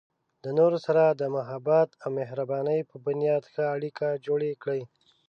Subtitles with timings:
[0.43, 4.81] د نورو سره د محبت او مهربانۍ په بنیاد ښه اړیکې جوړې کړئ.